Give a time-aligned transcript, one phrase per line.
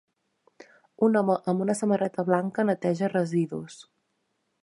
[1.07, 3.77] Un home amb una samarreta blanca neteja residus.